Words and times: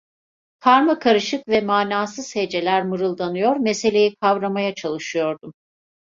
Karmakarışık 0.59 1.47
ve 1.47 1.61
manasız 1.61 2.35
heceler 2.35 2.83
mırıldanıyor, 2.85 3.55
meseleyi 3.55 4.15
kavramaya 4.15 4.75
çalışıyordum. 4.75 5.53